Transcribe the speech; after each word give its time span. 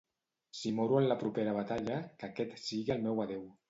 Si 0.59 0.71
moro 0.77 0.97
en 1.01 1.07
la 1.11 1.19
propera 1.25 1.55
batalla, 1.59 2.01
que 2.19 2.31
aquest 2.33 2.61
sigui 2.67 2.99
el 2.99 3.09
meu 3.09 3.27
adeu. 3.29 3.51